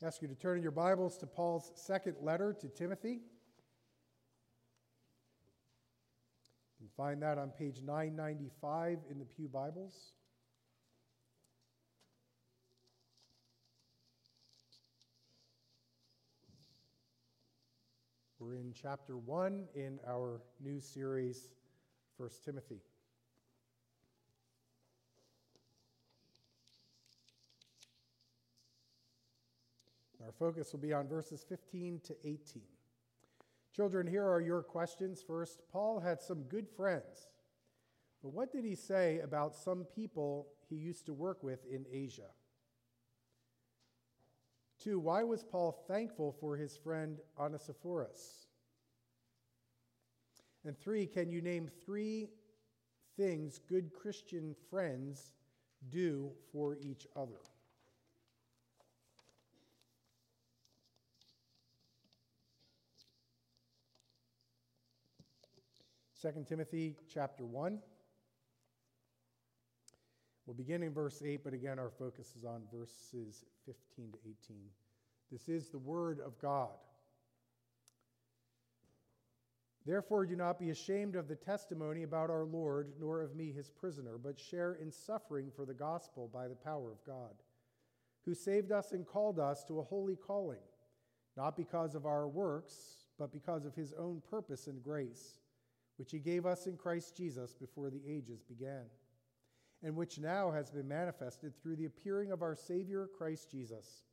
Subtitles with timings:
[0.00, 3.18] I ask you to turn in your Bibles to Paul's second letter to Timothy.
[6.78, 10.12] You can find that on page 995 in the Pew Bibles.
[18.38, 21.48] We're in chapter 1 in our new series,
[22.18, 22.82] 1 Timothy.
[30.28, 32.62] Our focus will be on verses 15 to 18.
[33.74, 35.24] Children, here are your questions.
[35.26, 37.28] First, Paul had some good friends,
[38.22, 42.28] but what did he say about some people he used to work with in Asia?
[44.78, 48.48] Two, why was Paul thankful for his friend Onesiphorus?
[50.66, 52.28] And three, can you name three
[53.16, 55.32] things good Christian friends
[55.88, 57.40] do for each other?
[66.20, 67.78] 2 Timothy chapter 1.
[70.46, 74.56] We'll begin in verse 8, but again, our focus is on verses 15 to 18.
[75.30, 76.70] This is the word of God.
[79.86, 83.70] Therefore, do not be ashamed of the testimony about our Lord, nor of me, his
[83.70, 87.34] prisoner, but share in suffering for the gospel by the power of God,
[88.24, 90.58] who saved us and called us to a holy calling,
[91.36, 95.37] not because of our works, but because of his own purpose and grace
[95.98, 98.84] which he gave us in Christ Jesus before the ages began,
[99.82, 104.04] and which now has been manifested through the appearing of our Savior Christ Jesus,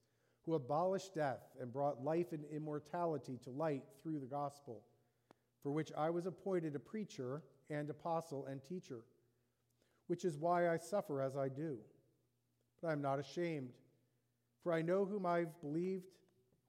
[0.46, 4.82] who abolished death and brought life and immortality to light through the gospel,
[5.62, 9.02] for which I was appointed a preacher and apostle and teacher,
[10.08, 11.78] which is why I suffer as I do.
[12.82, 13.70] But I am not ashamed,
[14.62, 16.06] for I know whom I've believed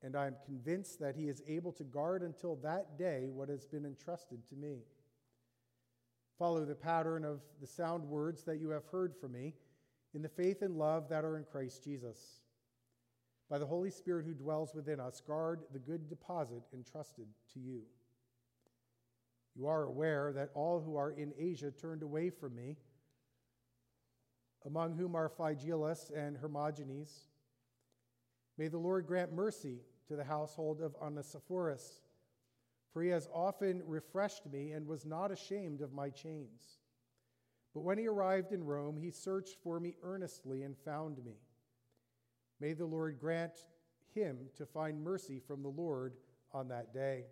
[0.03, 3.67] and I am convinced that he is able to guard until that day what has
[3.67, 4.84] been entrusted to me.
[6.39, 9.55] Follow the pattern of the sound words that you have heard from me
[10.15, 12.41] in the faith and love that are in Christ Jesus.
[13.49, 17.83] By the Holy Spirit who dwells within us, guard the good deposit entrusted to you.
[19.55, 22.77] You are aware that all who are in Asia turned away from me,
[24.67, 27.29] among whom are Phygelus and Hermogenes.
[28.59, 32.01] May the Lord grant mercy to the household of Onesiphorus
[32.97, 36.79] for he has often refreshed me and was not ashamed of my chains.
[37.75, 41.35] But when he arrived in Rome, he searched for me earnestly and found me.
[42.59, 43.53] May the Lord grant
[44.15, 46.15] him to find mercy from the Lord
[46.55, 47.25] on that day.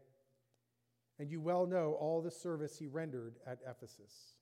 [1.19, 4.35] And you well know all the service he rendered at Ephesus.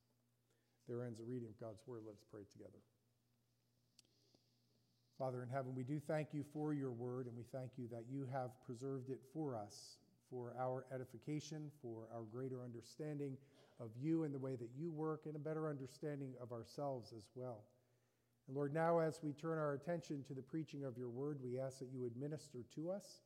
[0.88, 2.02] There ends the reading of God's word.
[2.04, 2.80] Let's pray together.
[5.20, 8.06] Father in heaven, we do thank you for your word, and we thank you that
[8.10, 9.98] you have preserved it for us
[10.32, 13.36] for our edification, for our greater understanding
[13.78, 17.28] of you and the way that you work, and a better understanding of ourselves as
[17.34, 17.60] well.
[18.48, 21.58] And Lord, now as we turn our attention to the preaching of your word, we
[21.58, 23.20] ask that you would minister to us.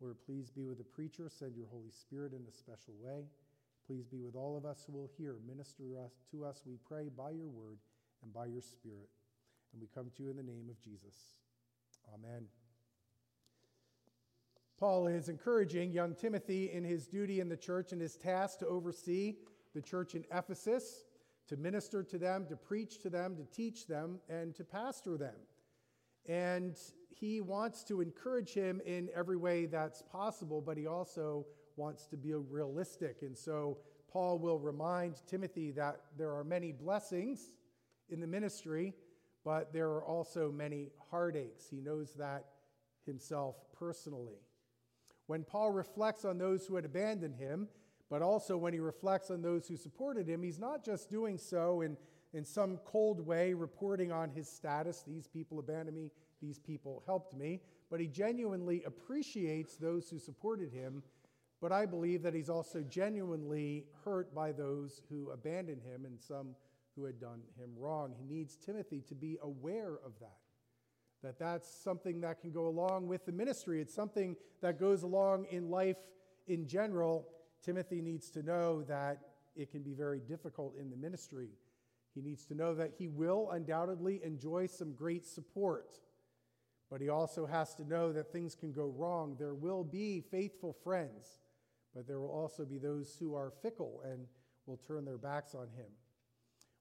[0.00, 1.28] Lord, please be with the preacher.
[1.28, 3.24] Send your Holy Spirit in a special way.
[3.86, 5.36] Please be with all of us who will hear.
[5.48, 7.78] Minister us, to us, we pray, by your word
[8.22, 9.08] and by your Spirit.
[9.72, 11.14] And we come to you in the name of Jesus.
[12.14, 12.67] Amen.
[14.78, 18.66] Paul is encouraging young Timothy in his duty in the church and his task to
[18.66, 19.34] oversee
[19.74, 21.04] the church in Ephesus,
[21.48, 25.34] to minister to them, to preach to them, to teach them, and to pastor them.
[26.26, 26.76] And
[27.10, 32.16] he wants to encourage him in every way that's possible, but he also wants to
[32.16, 33.22] be realistic.
[33.22, 33.78] And so
[34.08, 37.52] Paul will remind Timothy that there are many blessings
[38.10, 38.94] in the ministry,
[39.44, 41.66] but there are also many heartaches.
[41.68, 42.44] He knows that
[43.04, 44.38] himself personally.
[45.28, 47.68] When Paul reflects on those who had abandoned him,
[48.08, 51.82] but also when he reflects on those who supported him, he's not just doing so
[51.82, 51.98] in,
[52.32, 57.36] in some cold way, reporting on his status these people abandoned me, these people helped
[57.36, 57.60] me,
[57.90, 61.02] but he genuinely appreciates those who supported him.
[61.60, 66.54] But I believe that he's also genuinely hurt by those who abandoned him and some
[66.96, 68.14] who had done him wrong.
[68.18, 70.38] He needs Timothy to be aware of that
[71.22, 73.80] that that's something that can go along with the ministry.
[73.80, 75.96] It's something that goes along in life
[76.46, 77.26] in general.
[77.62, 79.18] Timothy needs to know that
[79.56, 81.48] it can be very difficult in the ministry.
[82.14, 85.94] He needs to know that he will undoubtedly enjoy some great support,
[86.90, 89.36] but he also has to know that things can go wrong.
[89.38, 91.40] There will be faithful friends,
[91.94, 94.26] but there will also be those who are fickle and
[94.66, 95.90] will turn their backs on him.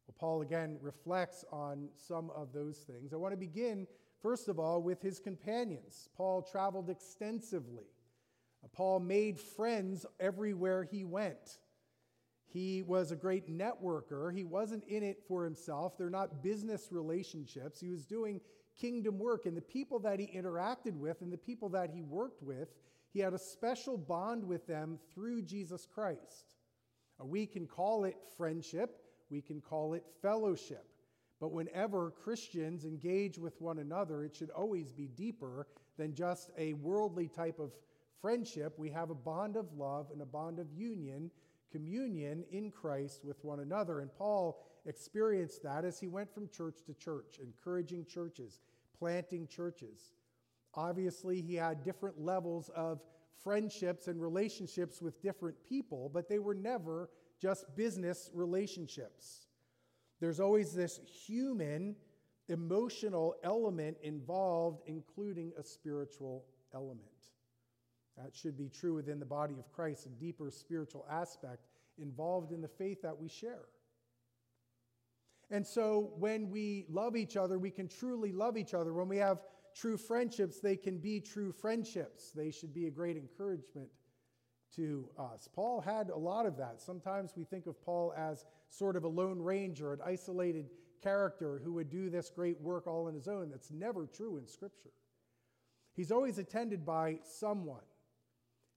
[0.07, 3.13] Well, Paul again reflects on some of those things.
[3.13, 3.87] I want to begin
[4.21, 6.09] First of all, with his companions.
[6.15, 7.85] Paul traveled extensively.
[8.63, 11.59] Uh, Paul made friends everywhere he went.
[12.45, 14.33] He was a great networker.
[14.33, 15.97] He wasn't in it for himself.
[15.97, 17.79] They're not business relationships.
[17.79, 18.41] He was doing
[18.79, 19.45] kingdom work.
[19.45, 22.69] And the people that he interacted with and the people that he worked with,
[23.11, 26.55] he had a special bond with them through Jesus Christ.
[27.19, 30.85] Uh, we can call it friendship, we can call it fellowship.
[31.39, 35.67] But whenever Christians engage with one another, it should always be deeper
[35.97, 37.73] than just a worldly type of
[38.21, 38.73] friendship.
[38.77, 41.29] We have a bond of love and a bond of union,
[41.71, 43.99] communion in Christ with one another.
[43.99, 48.61] And Paul experienced that as he went from church to church, encouraging churches,
[48.97, 50.13] planting churches.
[50.73, 53.01] Obviously, he had different levels of
[53.43, 59.46] friendships and relationships with different people, but they were never just business relationships.
[60.19, 61.95] There's always this human,
[62.49, 67.01] emotional element involved, including a spiritual element.
[68.17, 71.67] That should be true within the body of Christ, a deeper spiritual aspect
[71.99, 73.65] involved in the faith that we share.
[75.49, 78.93] And so when we love each other, we can truly love each other.
[78.93, 79.39] When we have
[79.75, 82.31] true friendships, they can be true friendships.
[82.31, 83.89] They should be a great encouragement
[84.75, 85.47] to us.
[85.53, 86.81] Paul had a lot of that.
[86.81, 90.69] Sometimes we think of Paul as sort of a lone ranger, an isolated
[91.01, 93.49] character who would do this great work all on his own.
[93.49, 94.91] That's never true in Scripture.
[95.93, 97.81] He's always attended by someone.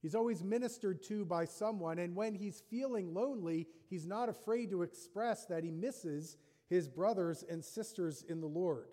[0.01, 4.83] He's always ministered to by someone, and when he's feeling lonely, he's not afraid to
[4.83, 6.39] express that he misses
[6.71, 8.87] his brothers and sisters in the Lord.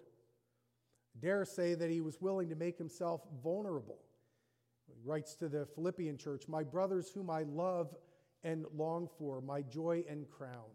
[1.17, 3.99] Dare say that he was willing to make himself vulnerable.
[4.97, 7.95] He writes to the Philippian church, My brothers, whom I love
[8.43, 10.71] and long for, my joy and crown.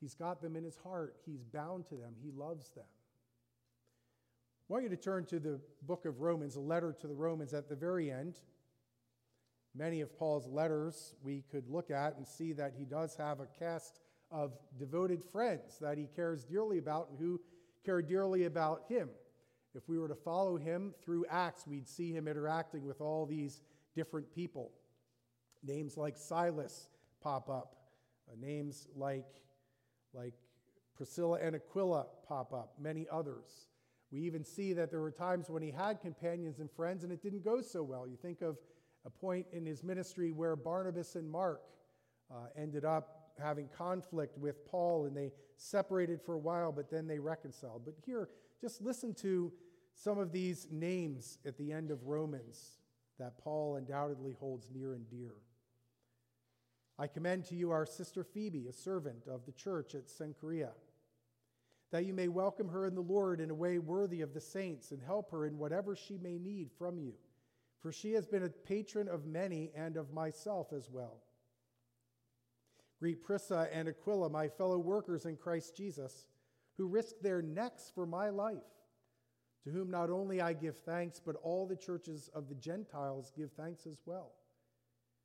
[0.00, 2.84] He's got them in his heart, he's bound to them, he loves them.
[4.68, 7.52] I want you to turn to the book of Romans, a letter to the Romans
[7.52, 8.38] at the very end.
[9.74, 13.46] Many of Paul's letters we could look at and see that he does have a
[13.58, 14.00] cast
[14.30, 17.40] of devoted friends that he cares dearly about and who
[17.84, 19.10] care dearly about him.
[19.74, 23.60] If we were to follow him through Acts, we'd see him interacting with all these
[23.94, 24.70] different people.
[25.62, 26.88] Names like Silas
[27.20, 27.76] pop up,
[28.30, 29.26] uh, names like,
[30.12, 30.34] like
[30.94, 33.68] Priscilla and Aquila pop up, many others.
[34.12, 37.22] We even see that there were times when he had companions and friends and it
[37.22, 38.06] didn't go so well.
[38.06, 38.58] You think of
[39.04, 41.62] a point in his ministry where Barnabas and Mark
[42.30, 47.08] uh, ended up having conflict with Paul and they separated for a while, but then
[47.08, 47.82] they reconciled.
[47.84, 48.28] But here,
[48.60, 49.52] just listen to
[49.94, 52.78] some of these names at the end of Romans
[53.18, 55.34] that Paul undoubtedly holds near and dear.
[56.98, 60.70] I commend to you our sister Phoebe, a servant of the church at Cenchrea,
[61.90, 64.90] that you may welcome her in the Lord in a way worthy of the saints
[64.90, 67.14] and help her in whatever she may need from you.
[67.80, 71.20] For she has been a patron of many and of myself as well.
[72.98, 76.26] Greet Prisca and Aquila, my fellow workers in Christ Jesus,
[76.76, 78.62] who risked their necks for my life,
[79.64, 83.52] to whom not only I give thanks, but all the churches of the Gentiles give
[83.52, 84.32] thanks as well.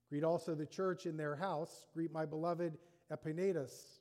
[0.10, 1.88] Greet also the church in their house.
[1.94, 2.78] Greet my beloved
[3.12, 4.00] Epaenetus,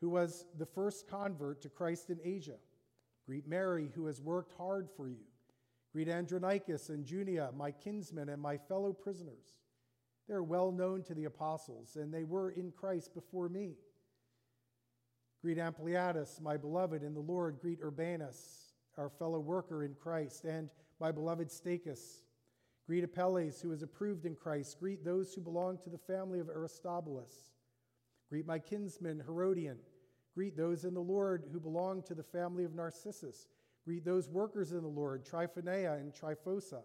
[0.00, 2.56] who was the first convert to Christ in Asia.
[3.26, 5.24] Greet Mary, who has worked hard for you.
[5.92, 9.54] Greet Andronicus and Junia, my kinsmen and my fellow prisoners.
[10.28, 13.74] They're well known to the apostles, and they were in Christ before me.
[15.42, 17.58] Greet Ampliatus, my beloved in the Lord.
[17.60, 18.61] Greet Urbanus,
[18.98, 20.68] our fellow worker in Christ, and
[21.00, 22.22] my beloved Stachys.
[22.86, 24.78] Greet Apelles, who is approved in Christ.
[24.80, 27.52] Greet those who belong to the family of Aristobulus.
[28.28, 29.78] Greet my kinsman Herodian.
[30.34, 33.48] Greet those in the Lord who belong to the family of Narcissus.
[33.84, 36.82] Greet those workers in the Lord, Tryphena and Tryphosa.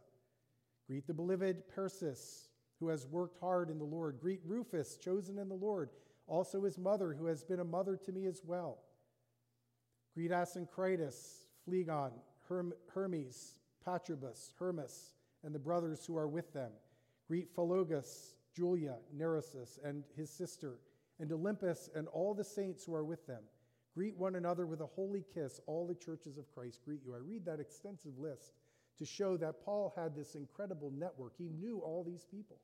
[0.87, 2.49] Greet the beloved Persis
[2.79, 4.19] who has worked hard in the Lord.
[4.21, 5.89] Greet Rufus, chosen in the Lord,
[6.27, 8.79] also his mother, who has been a mother to me as well.
[10.13, 12.11] Greet Asyncritus, Phlegon,
[12.47, 16.71] Herm- Hermes, Patrobus, Hermas, and the brothers who are with them.
[17.27, 20.79] Greet Philologus, Julia, Nereus, and his sister,
[21.19, 23.43] and Olympas, and all the saints who are with them.
[23.93, 25.59] Greet one another with a holy kiss.
[25.65, 27.15] All the churches of Christ greet you.
[27.15, 28.53] I read that extensive list
[28.99, 31.33] to show that Paul had this incredible network.
[31.37, 32.57] He knew all these people.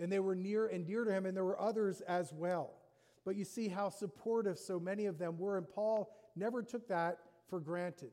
[0.00, 2.74] And they were near and dear to him, and there were others as well.
[3.24, 7.18] But you see how supportive so many of them were, and Paul never took that
[7.48, 8.10] for granted.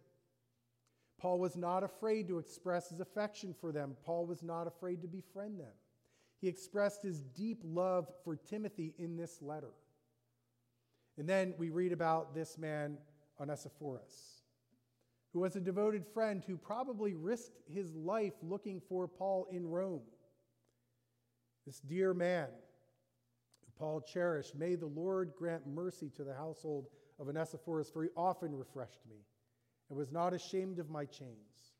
[1.19, 5.07] Paul was not afraid to express his affection for them, Paul was not afraid to
[5.07, 5.73] befriend them.
[6.39, 9.73] He expressed his deep love for Timothy in this letter.
[11.17, 12.97] And then we read about this man,
[13.39, 14.41] Onesiphorus
[15.33, 20.01] who was a devoted friend who probably risked his life looking for Paul in Rome.
[21.65, 22.47] This dear man
[23.61, 26.87] who Paul cherished, may the Lord grant mercy to the household
[27.21, 29.17] of Onesiphorus, for he often refreshed me
[29.89, 31.75] and was not ashamed of my chains.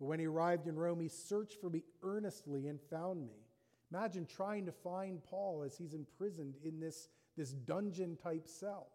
[0.00, 3.44] But when he arrived in Rome, he searched for me earnestly and found me.
[3.92, 8.88] Imagine trying to find Paul as he's imprisoned in this, this dungeon type cell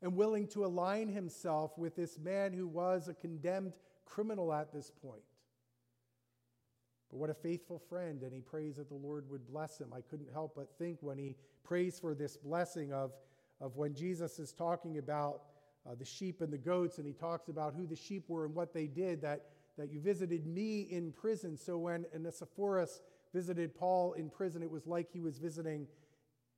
[0.00, 3.72] and willing to align himself with this man who was a condemned
[4.04, 5.22] criminal at this point.
[7.10, 9.92] But what a faithful friend, and he prays that the Lord would bless him.
[9.94, 13.12] I couldn't help but think when he prays for this blessing of,
[13.62, 15.42] of when Jesus is talking about
[15.88, 18.54] uh, the sheep and the goats, and he talks about who the sheep were and
[18.54, 19.46] what they did, that,
[19.78, 21.56] that you visited me in prison.
[21.56, 23.00] So when Onesiphorus
[23.32, 25.86] visited Paul in prison, it was like he was visiting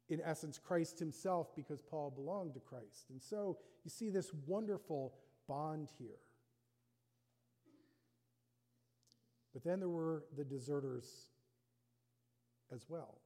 [0.08, 3.06] in essence, Christ himself because Paul belonged to Christ.
[3.10, 5.14] And so you see this wonderful
[5.48, 6.18] bond here.
[9.52, 11.28] But then there were the deserters
[12.72, 13.18] as well.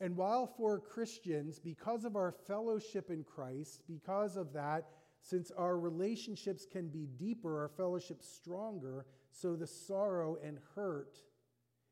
[0.00, 4.90] And while for Christians, because of our fellowship in Christ, because of that,
[5.20, 11.18] since our relationships can be deeper, our fellowship stronger, so the sorrow and hurt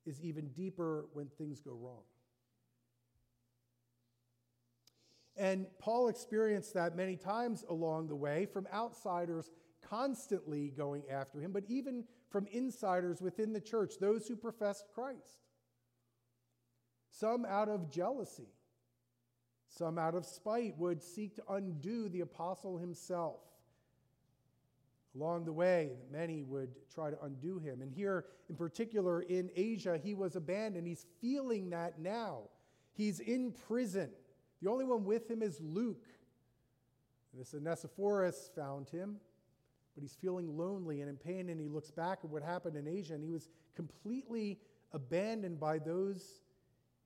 [0.06, 2.02] is even deeper when things go wrong.
[5.36, 9.50] And Paul experienced that many times along the way from outsiders
[9.82, 15.45] constantly going after him, but even from insiders within the church, those who professed Christ.
[17.18, 18.48] Some out of jealousy,
[19.68, 23.40] some out of spite would seek to undo the apostle himself.
[25.14, 27.80] Along the way, many would try to undo him.
[27.80, 30.86] And here, in particular, in Asia, he was abandoned.
[30.86, 32.50] He's feeling that now.
[32.92, 34.10] He's in prison.
[34.60, 36.04] The only one with him is Luke.
[37.32, 39.16] This Onesiphorus found him,
[39.94, 42.86] but he's feeling lonely and in pain, and he looks back at what happened in
[42.86, 44.58] Asia, and he was completely
[44.92, 46.42] abandoned by those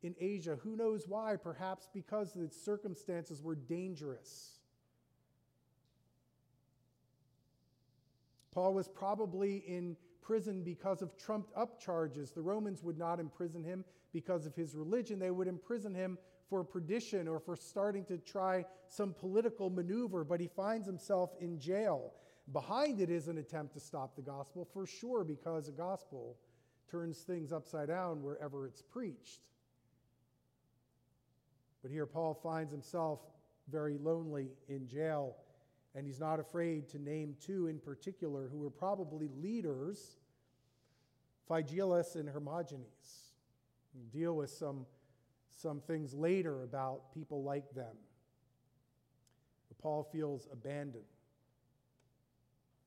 [0.03, 0.59] in Asia.
[0.63, 1.37] Who knows why?
[1.37, 4.59] Perhaps because the circumstances were dangerous.
[8.53, 12.31] Paul was probably in prison because of trumped up charges.
[12.31, 16.65] The Romans would not imprison him because of his religion, they would imprison him for
[16.65, 22.13] perdition or for starting to try some political maneuver, but he finds himself in jail.
[22.53, 26.37] Behind it is an attempt to stop the gospel, for sure, because the gospel
[26.91, 29.43] turns things upside down wherever it's preached.
[31.83, 33.21] But here, Paul finds himself
[33.71, 35.37] very lonely in jail,
[35.95, 40.17] and he's not afraid to name two in particular who were probably leaders
[41.51, 43.33] Phygelus and Hermogenes.
[44.13, 44.87] Deal with some
[45.51, 47.97] some things later about people like them.
[49.69, 51.05] But Paul feels abandoned.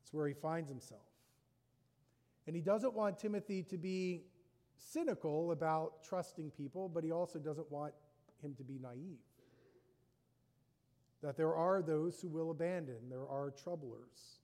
[0.02, 1.02] It's where he finds himself.
[2.48, 4.24] And he doesn't want Timothy to be
[4.76, 7.94] cynical about trusting people, but he also doesn't want
[8.44, 9.20] him to be naive.
[11.22, 14.40] That there are those who will abandon, there are troublers.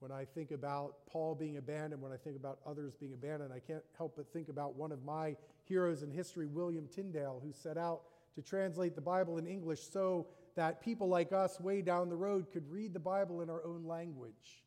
[0.00, 3.58] When I think about Paul being abandoned, when I think about others being abandoned, I
[3.58, 5.34] can't help but think about one of my
[5.64, 8.02] heroes in history, William Tyndale, who set out
[8.36, 12.52] to translate the Bible in English so that people like us way down the road
[12.52, 14.62] could read the Bible in our own language.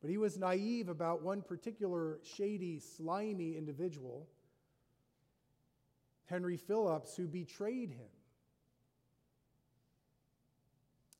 [0.00, 4.28] But he was naive about one particular shady, slimy individual,
[6.26, 8.08] Henry Phillips, who betrayed him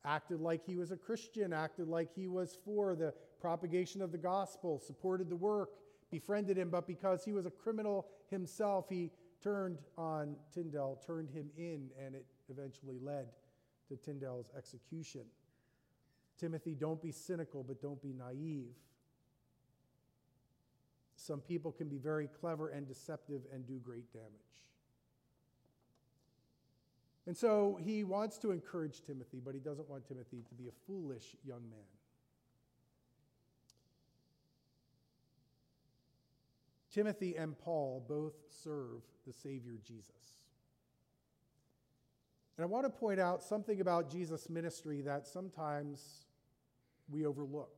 [0.07, 4.19] acted like he was a Christian, acted like he was for the propagation of the
[4.19, 5.71] gospel, supported the work,
[6.11, 9.11] befriended him, but because he was a criminal himself, he
[9.43, 13.27] turned on Tyndale, turned him in, and it eventually led
[13.89, 15.23] to Tyndale's execution.
[16.39, 18.75] Timothy, don't be cynical, but don't be naive.
[21.17, 24.31] Some people can be very clever and deceptive and do great damage.
[27.27, 30.73] And so he wants to encourage Timothy, but he doesn't want Timothy to be a
[30.87, 31.81] foolish young man.
[36.93, 40.39] Timothy and Paul both serve the Savior Jesus.
[42.57, 46.27] And I want to point out something about Jesus' ministry that sometimes
[47.11, 47.77] we overlook.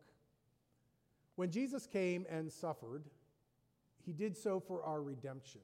[1.34, 3.04] When Jesus came and suffered,
[4.04, 5.62] he did so for our redemption.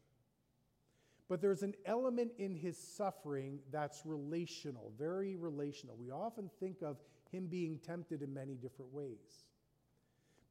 [1.28, 5.96] But there's an element in his suffering that's relational, very relational.
[5.96, 6.98] We often think of
[7.30, 9.46] him being tempted in many different ways.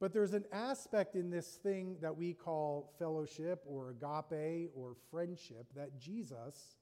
[0.00, 5.66] But there's an aspect in this thing that we call fellowship or agape or friendship
[5.76, 6.76] that Jesus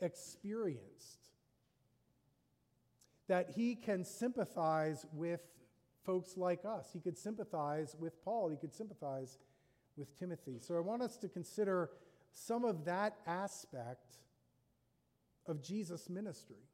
[0.00, 1.30] experienced.
[3.28, 5.40] that he can sympathize with
[6.04, 6.90] folks like us.
[6.92, 9.38] He could sympathize with Paul, he could sympathize
[9.96, 10.58] with Timothy.
[10.60, 11.90] So I want us to consider
[12.38, 14.18] some of that aspect
[15.46, 16.68] of Jesus' ministry.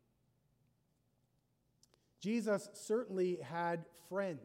[2.20, 4.40] Jesus certainly had friends.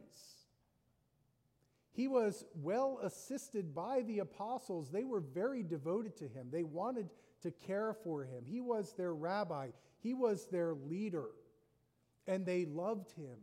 [1.91, 4.91] He was well assisted by the apostles.
[4.91, 6.49] They were very devoted to him.
[6.51, 7.09] They wanted
[7.41, 8.43] to care for him.
[8.45, 9.69] He was their rabbi,
[9.99, 11.29] he was their leader,
[12.27, 13.37] and they loved him.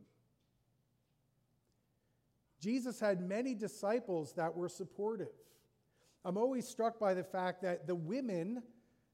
[2.61, 5.35] Jesus had many disciples that were supportive.
[6.25, 8.63] I'm always struck by the fact that the women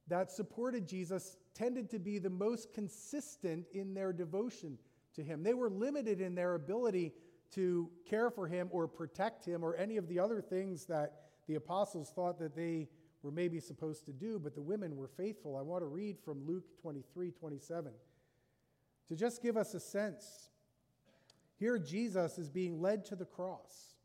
[0.08, 4.78] that supported Jesus tended to be the most consistent in their devotion
[5.14, 5.42] to him.
[5.42, 7.12] They were limited in their ability
[7.54, 11.56] to care for him or protect him or any of the other things that the
[11.56, 12.88] apostles thought that they
[13.22, 15.56] were maybe supposed to do, but the women were faithful.
[15.56, 17.92] I want to read from Luke 23 27
[19.08, 20.50] to just give us a sense
[21.60, 23.96] here, Jesus is being led to the cross.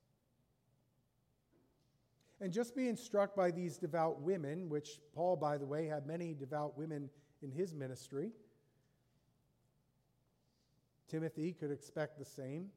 [2.42, 6.34] And just being struck by these devout women, which Paul, by the way, had many
[6.34, 7.10] devout women
[7.42, 8.32] in his ministry,
[11.08, 12.68] Timothy could expect the same.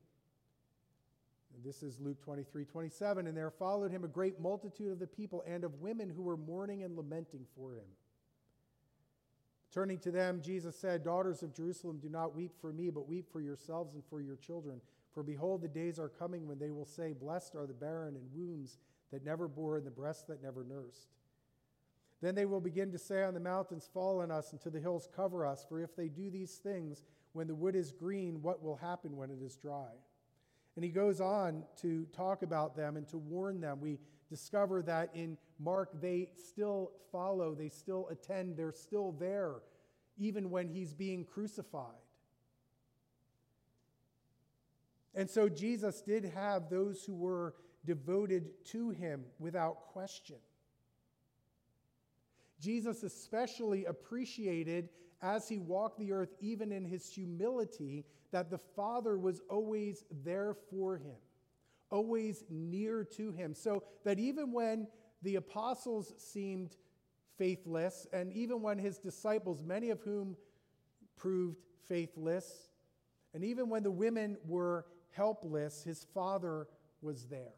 [1.65, 3.27] This is Luke 23 27.
[3.27, 6.37] And there followed him a great multitude of the people and of women who were
[6.37, 7.87] mourning and lamenting for him.
[9.73, 13.31] Turning to them, Jesus said, Daughters of Jerusalem, do not weep for me, but weep
[13.31, 14.81] for yourselves and for your children.
[15.13, 18.33] For behold, the days are coming when they will say, Blessed are the barren and
[18.33, 18.79] wombs
[19.13, 21.09] that never bore and the breasts that never nursed.
[22.21, 24.81] Then they will begin to say on the mountains, Fall on us, and to the
[24.81, 25.65] hills, Cover us.
[25.69, 29.31] For if they do these things when the wood is green, what will happen when
[29.31, 29.93] it is dry?
[30.75, 33.81] And he goes on to talk about them and to warn them.
[33.81, 33.99] We
[34.29, 39.55] discover that in Mark, they still follow, they still attend, they're still there,
[40.19, 41.95] even when he's being crucified.
[45.15, 47.55] And so Jesus did have those who were
[47.89, 50.37] devoted to him without question.
[52.61, 59.19] Jesus especially appreciated as he walked the earth, even in his humility, that the Father
[59.19, 61.17] was always there for him
[61.91, 63.55] always near to him.
[63.55, 64.87] So that even when
[65.23, 66.77] the apostles seemed
[67.37, 70.37] faithless, and even when his disciples, many of whom
[71.17, 72.71] proved faithless,
[73.35, 76.67] and even when the women were helpless, his father
[77.01, 77.58] was there.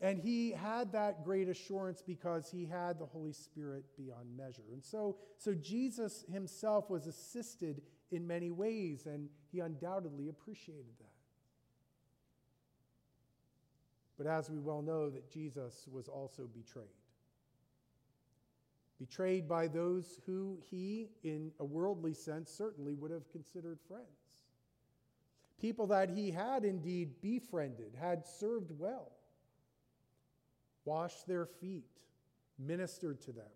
[0.00, 4.62] And he had that great assurance because he had the Holy Spirit beyond measure.
[4.72, 7.82] And so, so Jesus himself was assisted
[8.12, 11.06] in many ways, and he undoubtedly appreciated that.
[14.16, 16.86] But as we well know, that Jesus was also betrayed.
[18.98, 24.04] Betrayed by those who he, in a worldly sense, certainly would have considered friends.
[25.60, 29.12] People that he had indeed befriended, had served well,
[30.88, 32.00] washed their feet,
[32.58, 33.52] ministered to them.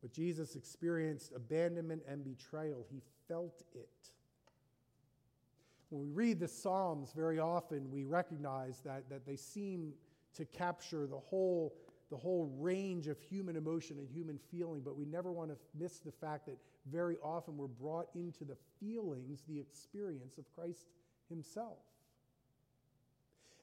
[0.00, 2.86] But Jesus experienced abandonment and betrayal.
[2.90, 4.10] He felt it.
[5.90, 9.92] When we read the Psalms, very often we recognize that, that they seem
[10.36, 11.74] to capture the whole,
[12.10, 15.98] the whole range of human emotion and human feeling, but we never want to miss
[15.98, 16.56] the fact that
[16.90, 20.86] very often we're brought into the feelings, the experience of Christ
[21.28, 21.78] Himself.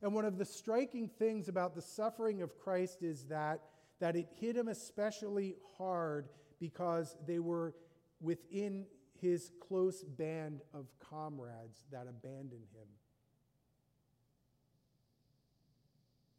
[0.02, 3.62] And one of the striking things about the suffering of Christ is that,
[4.00, 6.30] that it hit him especially hard
[6.60, 7.74] because they were
[8.22, 8.86] within
[9.22, 12.88] his close band of comrades that abandoned him.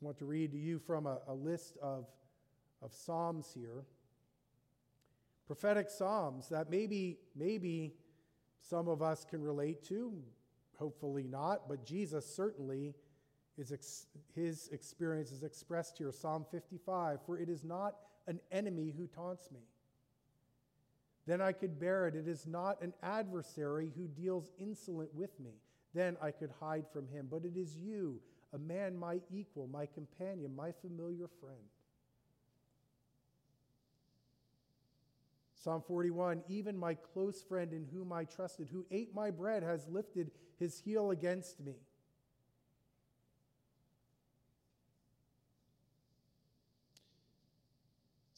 [0.01, 2.07] I want to read to you from a, a list of,
[2.83, 3.85] of Psalms here.
[5.47, 7.95] Prophetic Psalms that maybe, maybe
[8.61, 10.13] some of us can relate to,
[10.79, 12.95] hopefully not, but Jesus certainly
[13.73, 16.13] ex- his experience is expressed here.
[16.13, 19.61] Psalm 55 For it is not an enemy who taunts me
[21.27, 22.15] then I could bear it.
[22.15, 25.51] It is not an adversary who deals insolent with me.
[25.93, 27.27] Then I could hide from him.
[27.31, 28.21] But it is you,
[28.53, 31.57] a man my equal, my companion, my familiar friend.
[35.57, 39.89] Psalm 41 Even my close friend in whom I trusted, who ate my bread, has
[39.89, 41.75] lifted his heel against me.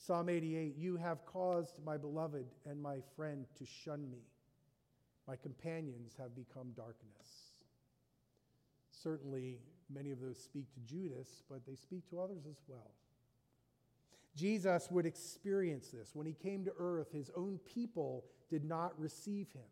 [0.09, 4.23] Psalm 88 You have caused my beloved and my friend to shun me.
[5.27, 7.29] My companions have become darkness.
[8.91, 9.59] Certainly,
[9.93, 12.91] many of those speak to Judas, but they speak to others as well.
[14.35, 16.15] Jesus would experience this.
[16.15, 19.69] When he came to earth, his own people did not receive him.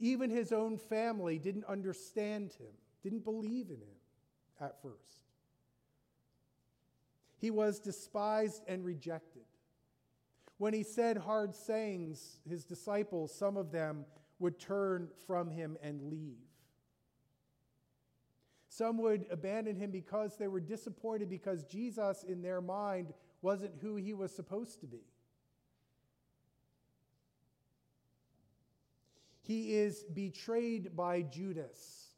[0.00, 3.96] Even his own family didn't understand him, didn't believe in him
[4.60, 5.29] at first.
[7.40, 9.42] He was despised and rejected.
[10.58, 14.04] When he said hard sayings, his disciples, some of them,
[14.38, 16.36] would turn from him and leave.
[18.68, 23.96] Some would abandon him because they were disappointed because Jesus, in their mind, wasn't who
[23.96, 25.02] he was supposed to be.
[29.42, 32.09] He is betrayed by Judas.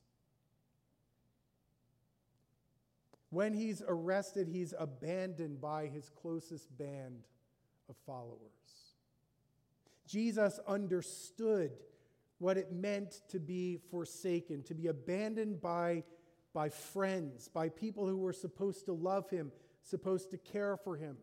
[3.33, 7.23] When he's arrested, he's abandoned by his closest band
[7.89, 8.99] of followers.
[10.07, 11.73] Jesus understood
[12.37, 16.03] what it meant to be forsaken, to be abandoned by,
[16.53, 19.51] by friends, by people who were supposed to love him,
[19.83, 21.17] supposed to care for him.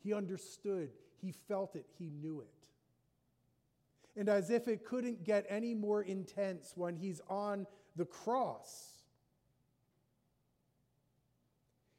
[0.00, 0.90] He understood,
[1.22, 2.68] he felt it, he knew it.
[4.14, 8.95] And as if it couldn't get any more intense when he's on the cross,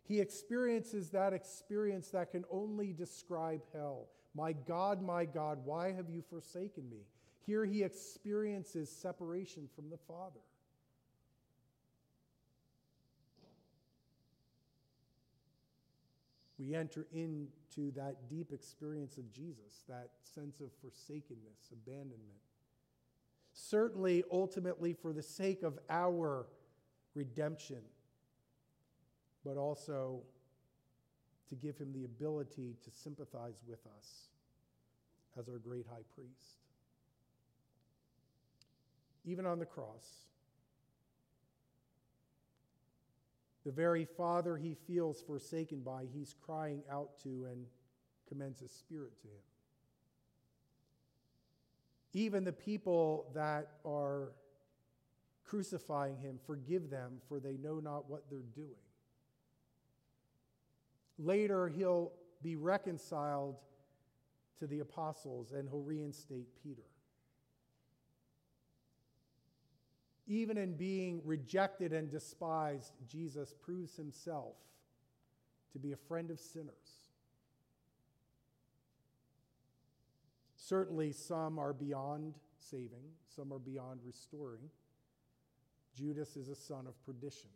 [0.07, 4.07] he experiences that experience that can only describe hell.
[4.33, 7.01] My God, my God, why have you forsaken me?
[7.45, 10.41] Here he experiences separation from the Father.
[16.57, 22.21] we enter into that deep experience of Jesus, that sense of forsakenness, abandonment.
[23.53, 26.47] Certainly, ultimately, for the sake of our
[27.13, 27.81] redemption,
[29.47, 30.19] but also
[31.47, 34.27] to give him the ability to sympathize with us
[35.39, 36.57] as our great high priest.
[39.25, 40.27] Even on the cross,
[43.67, 47.65] The very father he feels forsaken by, he's crying out to and
[48.29, 49.43] commends his spirit to him.
[52.13, 54.31] Even the people that are
[55.43, 58.86] crucifying him, forgive them, for they know not what they're doing.
[61.19, 63.57] Later, he'll be reconciled
[64.59, 66.83] to the apostles and he'll reinstate Peter.
[70.27, 74.55] Even in being rejected and despised, Jesus proves himself
[75.71, 77.07] to be a friend of sinners.
[80.55, 84.69] Certainly, some are beyond saving, some are beyond restoring.
[85.95, 87.49] Judas is a son of perdition.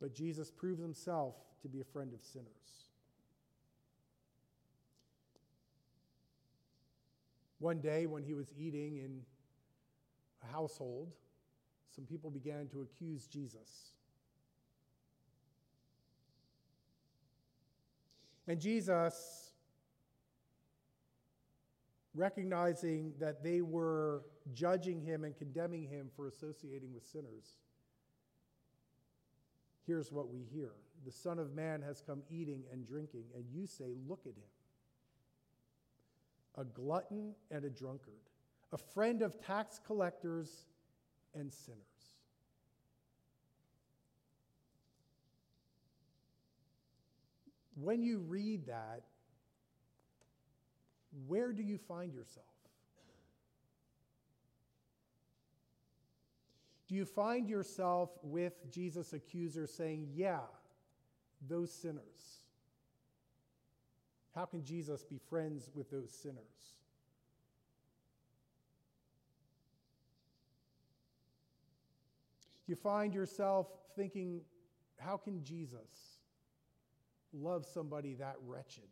[0.00, 2.48] But Jesus proves himself to be a friend of sinners.
[7.58, 9.20] One day, when he was eating in
[10.42, 11.12] a household,
[11.94, 13.92] some people began to accuse Jesus.
[18.48, 19.52] And Jesus,
[22.14, 24.22] recognizing that they were
[24.54, 27.58] judging him and condemning him for associating with sinners,
[29.90, 30.70] here's what we hear
[31.04, 34.50] The Son of Man has come eating and drinking, and you say, Look at him
[36.56, 38.20] a glutton and a drunkard,
[38.72, 40.66] a friend of tax collectors
[41.34, 41.80] and sinners.
[47.74, 49.02] When you read that,
[51.26, 52.46] where do you find yourself?
[56.90, 60.40] Do you find yourself with Jesus' accuser saying, Yeah,
[61.48, 62.40] those sinners?
[64.34, 66.80] How can Jesus be friends with those sinners?
[72.66, 74.40] You find yourself thinking,
[74.98, 76.18] how can Jesus
[77.32, 78.88] love somebody that wretched?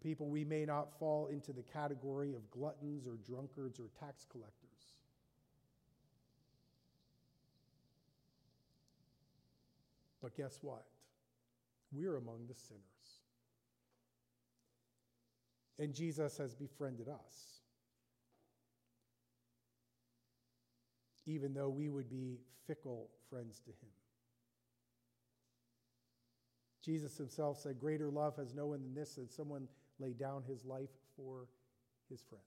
[0.00, 4.96] People, we may not fall into the category of gluttons or drunkards or tax collectors.
[10.22, 10.84] But guess what?
[11.92, 12.80] We're among the sinners.
[15.78, 17.60] And Jesus has befriended us.
[21.26, 23.90] Even though we would be fickle friends to him.
[26.82, 29.68] Jesus himself said, Greater love has no one than this, that someone
[30.00, 31.46] lay down his life for
[32.08, 32.44] his friends.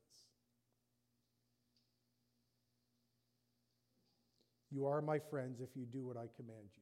[4.72, 6.82] You are my friends if you do what I command you.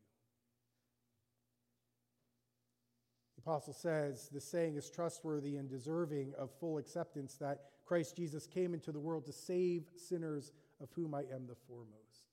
[3.35, 8.47] The apostle says the saying is trustworthy and deserving of full acceptance that Christ Jesus
[8.47, 12.29] came into the world to save sinners, of whom I am the foremost.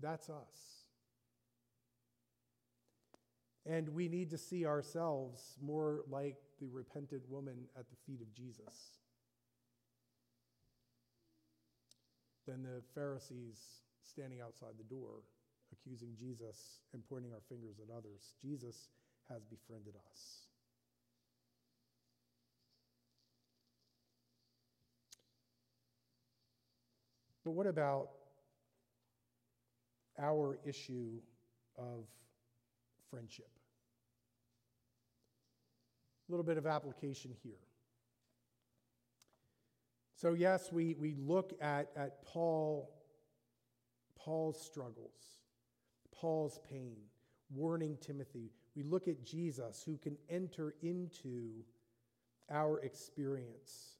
[0.00, 0.79] That's us.
[3.66, 8.32] And we need to see ourselves more like the repentant woman at the feet of
[8.34, 8.98] Jesus
[12.46, 13.58] than the Pharisees
[14.04, 15.22] standing outside the door
[15.72, 18.34] accusing Jesus and pointing our fingers at others.
[18.42, 18.88] Jesus
[19.28, 20.46] has befriended us.
[27.44, 28.10] But what about
[30.18, 31.20] our issue
[31.78, 32.04] of
[33.10, 33.50] friendship?
[36.28, 37.58] A little bit of application here.
[40.14, 42.90] So, yes, we, we look at, at Paul,
[44.16, 45.38] Paul's struggles,
[46.14, 46.96] Paul's pain,
[47.50, 48.50] warning Timothy.
[48.76, 51.64] We look at Jesus who can enter into
[52.50, 53.96] our experience.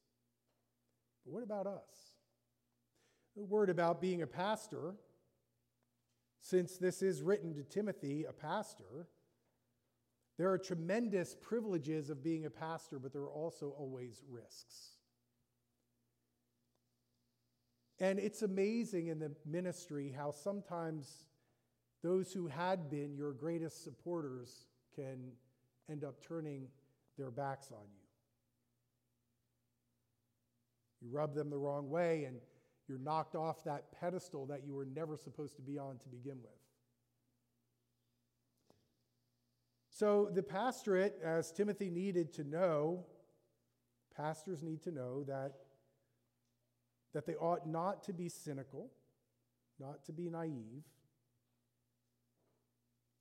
[1.24, 2.14] But what about us?
[3.36, 4.94] The word about being a pastor,
[6.40, 9.08] since this is written to Timothy, a pastor,
[10.38, 14.96] there are tremendous privileges of being a pastor, but there are also always risks.
[17.98, 21.26] And it's amazing in the ministry how sometimes
[22.02, 25.32] those who had been your greatest supporters can
[25.90, 26.68] end up turning
[27.18, 28.00] their backs on you.
[31.02, 32.38] You rub them the wrong way, and
[32.90, 36.38] you're knocked off that pedestal that you were never supposed to be on to begin
[36.42, 36.50] with.
[39.90, 43.06] So, the pastorate, as Timothy needed to know,
[44.16, 45.52] pastors need to know that
[47.12, 48.90] that they ought not to be cynical,
[49.78, 50.84] not to be naive,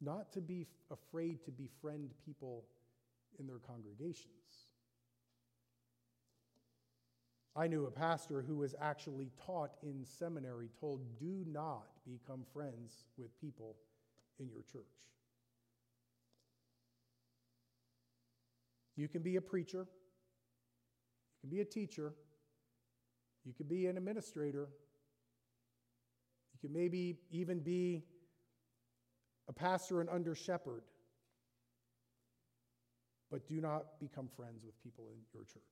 [0.02, 2.66] not to be afraid to befriend people
[3.40, 4.69] in their congregations.
[7.56, 13.06] I knew a pastor who was actually taught in seminary, told, do not become friends
[13.18, 13.76] with people
[14.40, 14.86] in your church.
[18.96, 19.88] You can be a preacher,
[21.34, 22.14] you can be a teacher,
[23.46, 24.70] you can be an administrator.
[26.54, 28.04] You can maybe even be
[29.48, 30.84] a pastor and under shepherd.
[33.32, 35.64] But do not become friends with people in your church.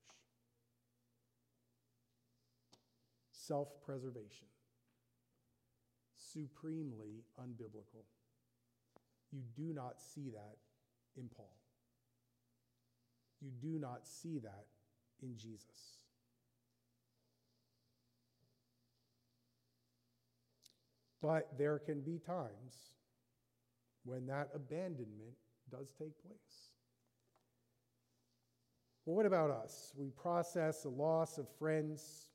[3.48, 4.48] Self preservation,
[6.18, 8.04] supremely unbiblical.
[9.32, 10.58] You do not see that
[11.16, 11.56] in Paul.
[13.40, 14.66] You do not see that
[15.22, 16.02] in Jesus.
[21.22, 22.92] But there can be times
[24.04, 25.38] when that abandonment
[25.72, 26.72] does take place.
[29.06, 29.94] Well, what about us?
[29.96, 32.28] We process the loss of friends,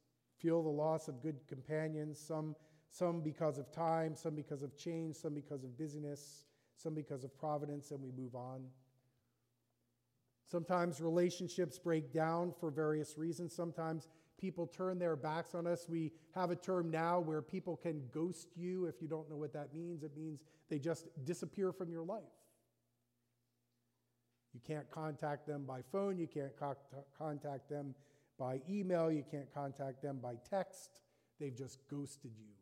[0.42, 2.56] feel the loss of good companions, some,
[2.90, 6.44] some because of time, some because of change, some because of busyness,
[6.76, 8.62] some because of providence, and we move on.
[10.50, 13.54] Sometimes relationships break down for various reasons.
[13.54, 15.86] Sometimes people turn their backs on us.
[15.88, 18.86] We have a term now where people can ghost you.
[18.86, 22.22] If you don't know what that means, it means they just disappear from your life.
[24.52, 26.76] You can't contact them by phone, you can't co-
[27.16, 27.94] contact them
[28.38, 31.00] by email, you can't contact them by text.
[31.38, 32.52] They've just ghosted you.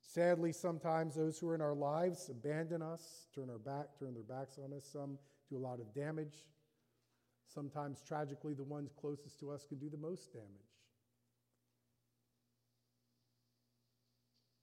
[0.00, 4.22] Sadly, sometimes those who are in our lives abandon us, turn our back, turn their
[4.22, 4.88] backs on us.
[4.90, 5.18] Some
[5.50, 6.46] do a lot of damage.
[7.46, 10.48] Sometimes, tragically, the ones closest to us can do the most damage.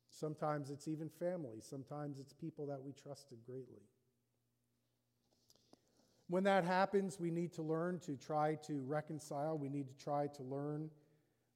[0.09, 1.59] Sometimes it's even family.
[1.59, 3.83] Sometimes it's people that we trusted greatly.
[6.33, 9.55] When that happens, we need to learn to try to reconcile.
[9.55, 10.89] We need to try to learn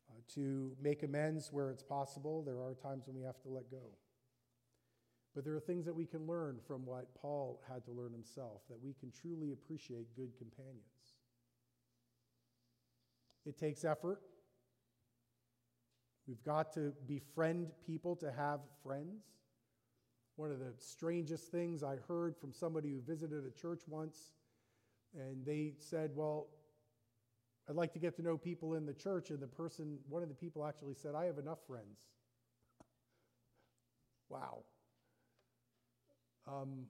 [0.07, 2.43] uh, to make amends where it's possible.
[2.43, 3.81] There are times when we have to let go.
[5.33, 8.61] But there are things that we can learn from what Paul had to learn himself,
[8.69, 11.15] that we can truly appreciate good companions.
[13.47, 14.21] It takes effort.
[16.27, 19.23] We've got to befriend people to have friends.
[20.35, 24.33] One of the strangest things I heard from somebody who visited a church once,
[25.13, 26.47] and they said, Well,
[27.69, 29.29] I'd like to get to know people in the church.
[29.29, 31.99] And the person, one of the people actually said, I have enough friends.
[34.29, 34.59] wow.
[36.47, 36.85] Um,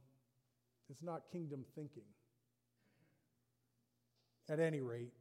[0.89, 2.03] it's not kingdom thinking.
[4.49, 5.13] At any rate,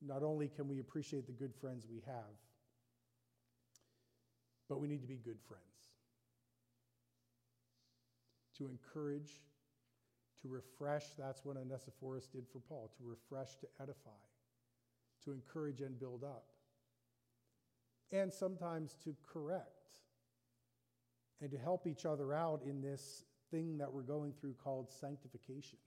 [0.00, 2.38] not only can we appreciate the good friends we have,
[4.68, 5.64] but we need to be good friends.
[8.58, 9.42] To encourage,
[10.42, 14.10] to refresh, that's what Onesiphorus did for Paul, to refresh, to edify,
[15.24, 16.46] to encourage and build up,
[18.12, 19.68] and sometimes to correct
[21.40, 25.78] and to help each other out in this thing that we're going through called sanctification.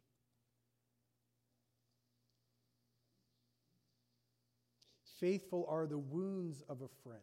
[5.20, 7.22] Faithful are the wounds of a friend.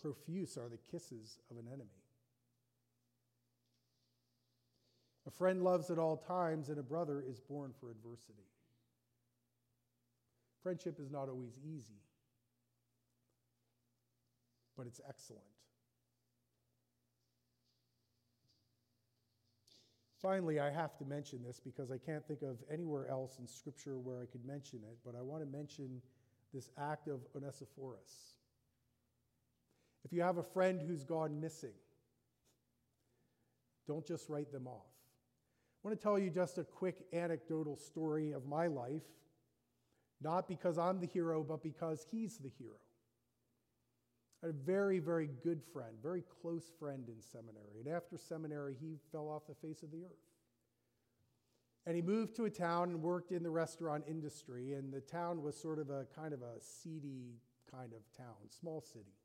[0.00, 2.01] Profuse are the kisses of an enemy.
[5.26, 8.48] A friend loves at all times, and a brother is born for adversity.
[10.62, 12.00] Friendship is not always easy,
[14.76, 15.42] but it's excellent.
[20.20, 23.98] Finally, I have to mention this because I can't think of anywhere else in Scripture
[23.98, 26.00] where I could mention it, but I want to mention
[26.54, 28.36] this act of Onesiphorus.
[30.04, 31.74] If you have a friend who's gone missing,
[33.88, 34.91] don't just write them off.
[35.82, 39.02] I want to tell you just a quick anecdotal story of my life,
[40.20, 42.76] not because I'm the hero, but because he's the hero.
[44.42, 47.80] I had a very, very good friend, very close friend in seminary.
[47.84, 50.22] And after seminary, he fell off the face of the earth.
[51.84, 54.74] And he moved to a town and worked in the restaurant industry.
[54.74, 58.80] And the town was sort of a kind of a seedy kind of town, small
[58.80, 59.16] city.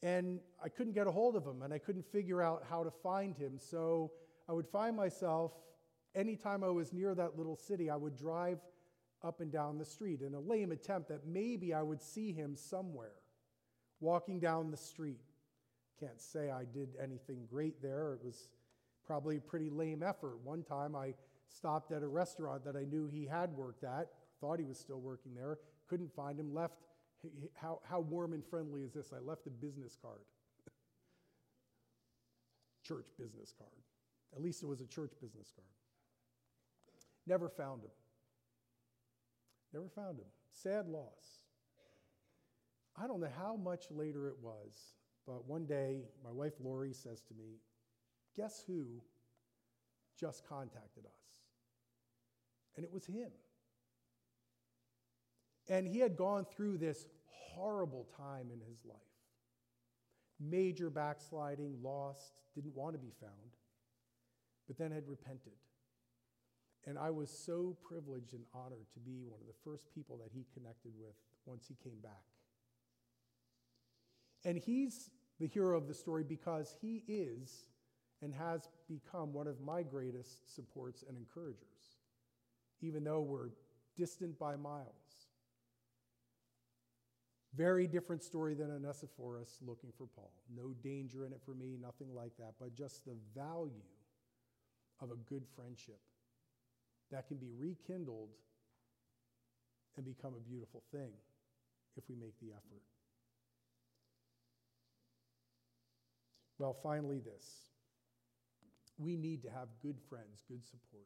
[0.00, 2.90] And I couldn't get a hold of him, and I couldn't figure out how to
[2.90, 3.58] find him.
[3.58, 4.12] So
[4.48, 5.52] I would find myself,
[6.14, 8.58] anytime I was near that little city, I would drive
[9.22, 12.54] up and down the street in a lame attempt that maybe I would see him
[12.54, 13.14] somewhere
[14.00, 15.20] walking down the street.
[15.98, 18.12] Can't say I did anything great there.
[18.14, 18.48] It was
[19.06, 20.38] probably a pretty lame effort.
[20.44, 21.14] One time I
[21.48, 24.08] stopped at a restaurant that I knew he had worked at,
[24.40, 26.74] thought he was still working there, couldn't find him, left.
[27.54, 29.12] How, how warm and friendly is this?
[29.12, 30.20] I left a business card.
[32.86, 33.85] church business card.
[34.36, 35.66] At least it was a church business card.
[37.26, 37.90] Never found him.
[39.72, 40.26] Never found him.
[40.52, 41.40] Sad loss.
[42.96, 44.94] I don't know how much later it was,
[45.26, 47.60] but one day my wife Lori says to me,
[48.36, 49.02] Guess who
[50.18, 51.20] just contacted us?
[52.76, 53.30] And it was him.
[55.68, 59.00] And he had gone through this horrible time in his life
[60.38, 63.55] major backsliding, lost, didn't want to be found,
[64.66, 65.52] but then had repented.
[66.86, 70.30] And I was so privileged and honored to be one of the first people that
[70.32, 72.22] he connected with once he came back.
[74.44, 77.66] And he's the hero of the story because he is
[78.22, 81.98] and has become one of my greatest supports and encouragers,
[82.80, 83.50] even though we're
[83.96, 85.26] distant by miles.
[87.56, 90.30] Very different story than Onesiphorus looking for Paul.
[90.54, 93.72] No danger in it for me, nothing like that, but just the value
[95.00, 96.00] of a good friendship
[97.10, 98.30] that can be rekindled
[99.96, 101.10] and become a beautiful thing
[101.96, 102.82] if we make the effort.
[106.58, 107.44] Well, finally, this
[108.98, 111.04] we need to have good friends, good support.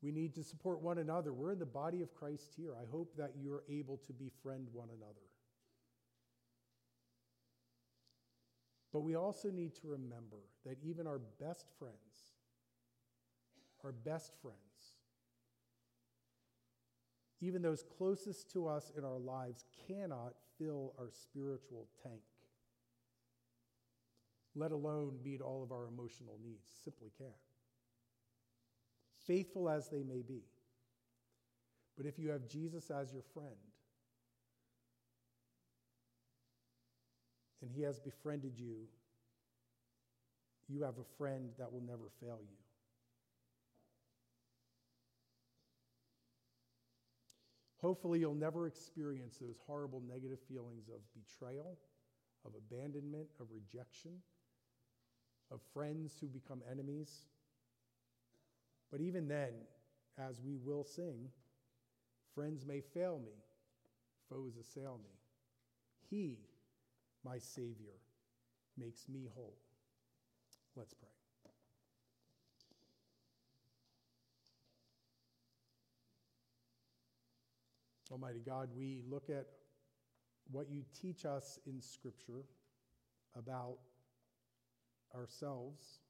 [0.00, 1.32] We need to support one another.
[1.32, 2.74] We're in the body of Christ here.
[2.80, 5.26] I hope that you're able to befriend one another.
[8.92, 12.27] But we also need to remember that even our best friends,
[13.88, 14.58] our best friends,
[17.40, 22.20] even those closest to us in our lives, cannot fill our spiritual tank
[24.58, 26.68] let alone meet all of our emotional needs.
[26.84, 27.30] Simply can't.
[29.26, 30.42] Faithful as they may be.
[31.96, 33.54] But if you have Jesus as your friend,
[37.62, 38.88] and he has befriended you,
[40.68, 42.67] you have a friend that will never fail you.
[47.80, 51.78] Hopefully, you'll never experience those horrible negative feelings of betrayal,
[52.44, 54.12] of abandonment, of rejection
[55.50, 57.10] of friends who become enemies.
[58.90, 59.52] But even then,
[60.18, 61.28] as we will sing,
[62.34, 63.32] friends may fail me,
[64.28, 65.10] foes assail me.
[66.10, 66.38] He,
[67.24, 67.98] my Savior,
[68.76, 69.56] makes me whole.
[70.76, 71.08] Let's pray.
[78.10, 79.46] Almighty God, we look at
[80.50, 82.44] what you teach us in Scripture
[83.36, 83.78] about
[85.14, 86.00] ourselves,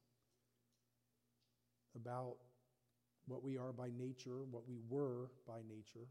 [1.95, 2.37] about
[3.27, 6.07] what we are by nature, what we were by nature,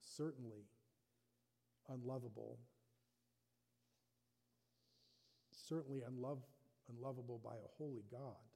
[0.00, 0.64] certainly
[1.88, 2.58] unlovable,
[5.50, 6.46] certainly unlov-
[6.88, 8.49] unlovable by a holy God.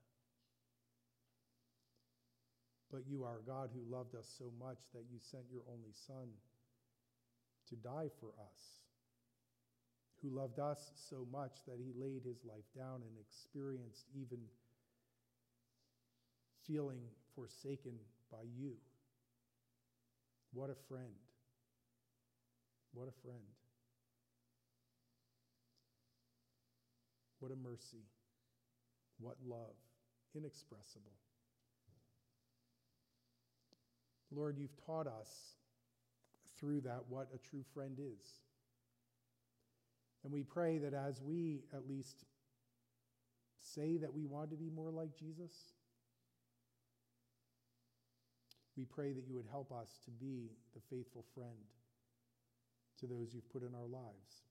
[2.92, 6.28] But you are God who loved us so much that you sent your only Son
[7.68, 8.60] to die for us,
[10.22, 14.38] who loved us so much that he laid his life down and experienced even
[16.66, 17.00] feeling
[17.34, 17.94] forsaken
[18.30, 18.74] by you.
[20.52, 21.14] What a friend.
[22.92, 23.42] What a friend.
[27.40, 28.06] What a mercy.
[29.18, 29.74] What love.
[30.34, 31.12] Inexpressible.
[34.34, 35.56] Lord, you've taught us
[36.58, 38.40] through that what a true friend is.
[40.22, 42.24] And we pray that as we at least
[43.60, 45.52] say that we want to be more like Jesus,
[48.76, 51.68] we pray that you would help us to be the faithful friend
[53.00, 54.44] to those you've put in our lives.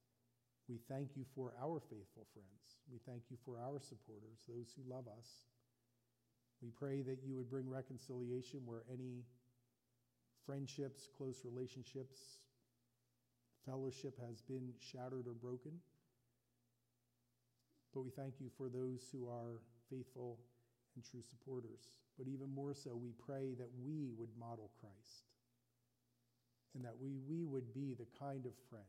[0.70, 2.80] We thank you for our faithful friends.
[2.92, 5.28] We thank you for our supporters, those who love us.
[6.62, 9.26] We pray that you would bring reconciliation where any
[10.46, 12.20] friendships, close relationships,
[13.66, 15.72] fellowship has been shattered or broken.
[17.94, 20.39] But we thank you for those who are faithful
[20.96, 21.96] and true supporters.
[22.18, 25.30] But even more so, we pray that we would model Christ
[26.76, 28.86] and that we, we would be the kind of friend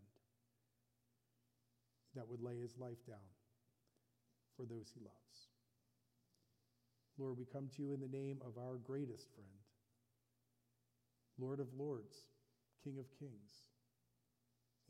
[2.14, 3.28] that would lay his life down
[4.56, 5.48] for those he loves.
[7.18, 9.63] Lord, we come to you in the name of our greatest friend,
[11.38, 12.16] Lord of lords,
[12.82, 13.52] King of kings,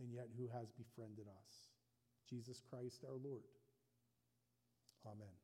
[0.01, 1.53] and yet who has befriended us,
[2.29, 3.45] Jesus Christ our Lord.
[5.07, 5.44] Amen.